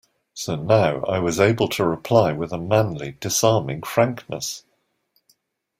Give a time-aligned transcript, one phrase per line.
[0.33, 4.65] So now I was able to reply with a manly, disarming frankness.